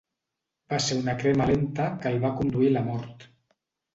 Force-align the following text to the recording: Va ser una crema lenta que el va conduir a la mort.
Va 0.71 0.77
ser 0.85 0.95
una 1.01 1.13
crema 1.19 1.45
lenta 1.51 1.85
que 2.05 2.09
el 2.13 2.17
va 2.25 2.33
conduir 2.39 2.69
a 2.73 2.75
la 2.79 2.83
mort. 2.89 3.29